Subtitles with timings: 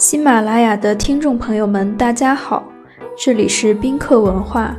[0.00, 2.64] 喜马拉雅的听众朋友们，大家好，
[3.18, 4.74] 这里是宾客文化，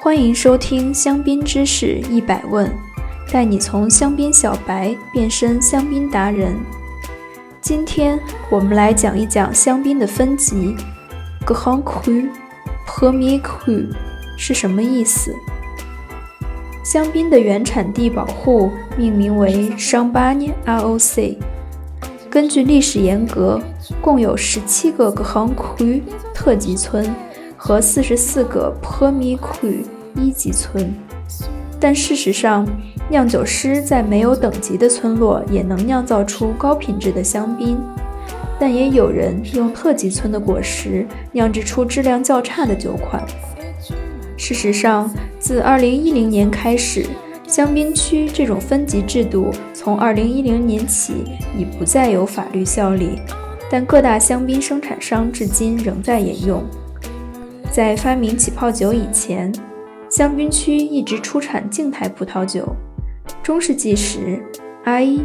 [0.00, 2.68] 欢迎收听香槟知识一百问，
[3.30, 6.52] 带你从香槟小白变身香槟达人。
[7.60, 8.18] 今天
[8.50, 10.74] 我们来讲一讲香槟的分级
[11.46, 12.28] g r a n Cru、
[12.88, 13.86] p r e m i e Cru
[14.36, 15.32] 是什么意思？
[16.82, 21.36] 香槟的原产地保护命名为商巴涅 ROC。
[22.36, 23.58] 根据历史沿革，
[23.98, 26.02] 共有十七个 Grand Cru
[26.34, 27.10] 特级村
[27.56, 29.76] 和四十四个 Premier Cru
[30.14, 30.94] 一级村。
[31.80, 32.68] 但事实上，
[33.08, 37.78] 酿酒师在没有等级的村落也能酿造出高品质的香槟。
[38.60, 43.26] 但也有人用特级村的果实酿制出质量较差的酒款。
[44.36, 47.06] 事实上，自2010年开始。
[47.46, 51.24] 香槟区这种分级制度从2010年起
[51.56, 53.20] 已不再有法律效力，
[53.70, 56.62] 但各大香槟生产商至今仍在沿用。
[57.70, 59.52] 在发明起泡酒以前，
[60.10, 62.66] 香槟区一直出产静态葡萄酒。
[63.42, 64.42] 中世纪时，
[64.84, 65.24] 阿伊、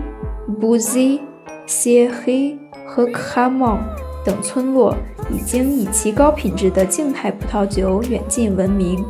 [0.60, 1.20] 布兹、
[1.66, 3.80] 谢黑和卡蒙
[4.23, 4.95] 等村落
[5.32, 9.04] 已经以其高品质的静态葡萄酒远近闻名。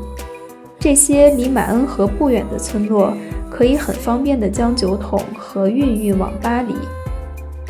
[0.81, 3.15] 这些离马恩河不远的村落，
[3.51, 6.73] 可以很方便地将酒桶和运运往巴黎，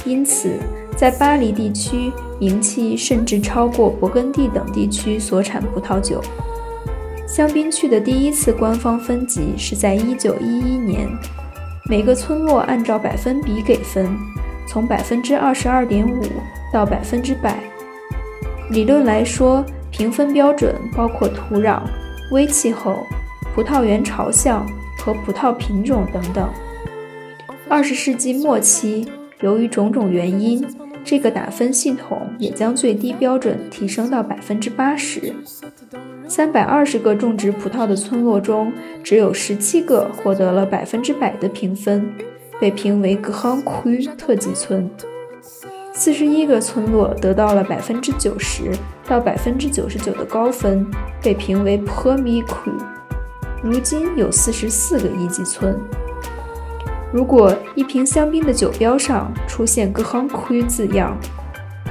[0.06, 0.53] 因此
[0.95, 2.09] 在巴黎地区
[2.40, 6.22] 名气甚至超过勃艮第等地区所产葡萄酒。
[7.28, 10.40] 香槟区的第一次官方分级是在1911
[10.81, 11.09] 年，
[11.90, 14.08] 每个村落按照百分比给分，
[14.66, 16.22] 从百分之二十二点五
[16.72, 17.59] 到百分之百。
[18.70, 21.81] 理论来说，评分标准包括土壤。
[22.32, 23.06] 微气候、
[23.54, 24.66] 葡萄园朝向
[24.98, 26.50] 和葡萄品种等等。
[27.68, 29.06] 二十世纪末期，
[29.42, 30.66] 由于种种原因，
[31.04, 35.34] 这个打分系统也将最低标准提升到百分之八十。
[36.25, 38.72] 三百二十个种植葡萄的村落中，
[39.03, 42.09] 只有十七个获得了百分之百的评分，
[42.62, 44.90] 被评为格亨库特级村。
[45.94, 48.72] 四十一个村落得到了百分之九十
[49.07, 50.90] 到百分之九十九的高分，
[51.22, 52.72] 被评为 Permiku。
[53.62, 55.78] 如今有四十四个一级村。
[57.12, 61.16] 如果一瓶香槟的酒标上出现 Grand Cru 字样，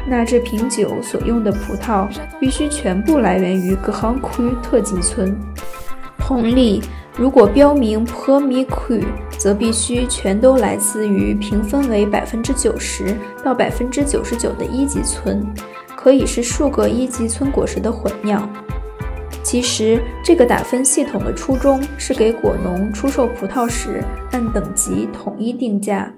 [0.08, 2.08] 那这瓶酒所用的葡萄
[2.40, 5.38] 必须全部来源于 Grand Cru 特级村。
[6.18, 6.80] 同理，
[7.16, 9.04] 如果标明 Premier Cru，
[9.36, 15.46] 则必须全都来自于评分为百分之九十到百分之九十九的一级村，
[15.96, 18.48] 可以是数个一级村果实的混酿。
[19.42, 26.12] 其实，这个打分系统的初衷是给果农出售葡萄时按等级统一定价。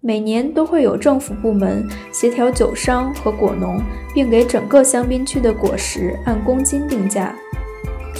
[0.00, 3.80] 每年都会有政府部门协调酒商和果农，
[4.12, 7.36] 并给整个香槟区的果实按公斤定价。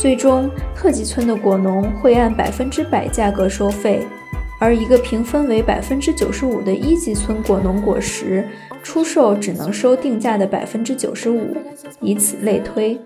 [0.03, 4.05] 最终，特级村的果农会按百分之百价格收费。
[4.59, 8.45] 而一个评分为百分之九十五的一级村果农果实
[8.83, 11.57] 出售，只能收定价的百分之九十五，
[12.01, 12.99] 以此类推。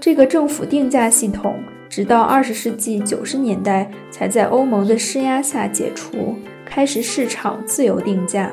[0.00, 1.54] 这个政府定价系统
[1.88, 8.50] 直到二十世纪九十年代才在欧盟的施压下解除，开始市场自由定价。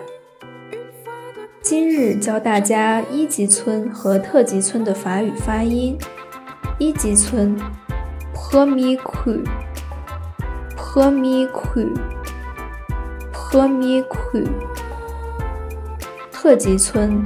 [1.63, 5.97] 今日教大家一级村和特级村的法语发音：
[6.83, 7.55] 一级村
[8.35, 9.41] ，Premier Cru。
[10.75, 14.45] Premier Cru，Premier Cru，
[16.29, 17.23] 特级村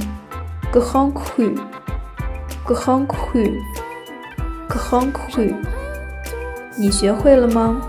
[0.72, 5.56] ，Grand Cru，Grand Cru，Grand Cru，
[6.78, 7.82] 你学会了吗？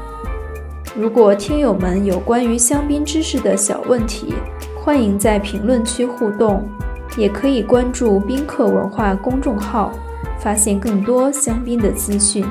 [0.97, 4.33] 如果听友们有关于香槟知识的小问题，
[4.83, 6.67] 欢迎在评论区互动，
[7.19, 9.93] 也可以关注宾客文化公众号，
[10.39, 12.45] 发现更多香槟的资讯。